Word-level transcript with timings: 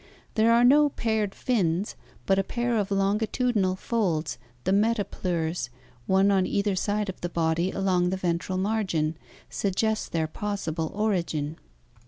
There 0.33 0.51
are 0.51 0.63
no 0.63 0.89
paired 0.89 1.35
fins; 1.35 1.95
but 2.25 2.39
a 2.39 2.43
pair 2.43 2.75
of 2.75 2.89
longitudinal 2.89 3.75
folds, 3.75 4.39
the 4.63 4.71
metapleures, 4.73 5.69
one 6.07 6.31
on 6.31 6.47
either 6.47 6.75
side 6.75 7.07
of 7.07 7.21
the 7.21 7.29
body 7.29 7.69
along 7.69 8.09
the 8.09 8.17
ventral 8.17 8.57
margin, 8.57 9.15
suggest 9.47 10.11
their 10.11 10.25
possible 10.25 10.91
origin. 10.95 11.59